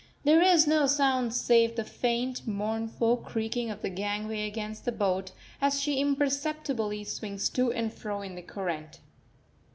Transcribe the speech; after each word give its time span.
There 0.23 0.41
is 0.41 0.65
no 0.65 0.87
sound 0.87 1.31
save 1.31 1.75
the 1.75 1.83
faint, 1.83 2.47
mournful 2.47 3.17
creaking 3.17 3.69
of 3.69 3.83
the 3.83 3.89
gangway 3.91 4.47
against 4.47 4.83
the 4.83 4.91
boat, 4.91 5.31
as 5.61 5.79
she 5.79 5.99
imperceptibly 6.01 7.03
swings 7.03 7.49
to 7.49 7.71
and 7.71 7.93
fro 7.93 8.23
in 8.23 8.33
the 8.33 8.41
current. 8.41 8.99